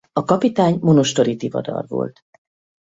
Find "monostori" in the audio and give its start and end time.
0.81-1.35